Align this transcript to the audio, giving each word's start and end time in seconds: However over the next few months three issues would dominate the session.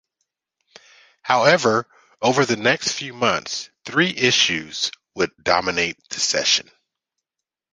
However 1.21 1.85
over 2.23 2.43
the 2.43 2.55
next 2.55 2.93
few 2.93 3.13
months 3.13 3.69
three 3.85 4.09
issues 4.09 4.89
would 5.13 5.29
dominate 5.43 5.99
the 6.09 6.19
session. 6.19 6.71